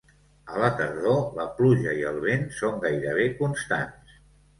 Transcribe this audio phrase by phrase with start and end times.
[0.53, 4.17] A la tardor, la pluja i el vent són gairebé constants.